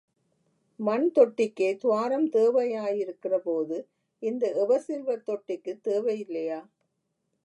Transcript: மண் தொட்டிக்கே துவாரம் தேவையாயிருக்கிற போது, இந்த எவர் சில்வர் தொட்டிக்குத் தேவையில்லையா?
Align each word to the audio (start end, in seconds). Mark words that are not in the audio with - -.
மண் 0.79 1.11
தொட்டிக்கே 1.15 1.77
துவாரம் 1.77 2.25
தேவையாயிருக்கிற 2.29 3.37
போது, 3.37 3.77
இந்த 4.23 4.53
எவர் 4.53 4.81
சில்வர் 4.81 5.23
தொட்டிக்குத் 5.27 5.83
தேவையில்லையா? 5.83 6.59